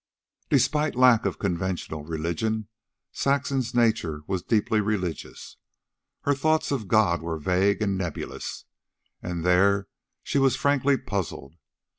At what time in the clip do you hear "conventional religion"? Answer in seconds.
1.37-2.69